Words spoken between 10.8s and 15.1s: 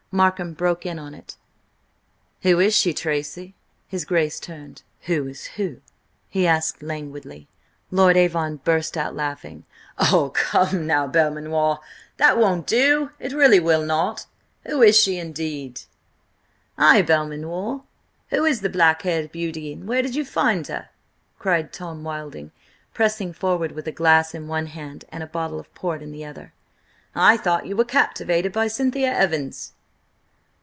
now, Belmanoir, that won't do! It really will not! Who is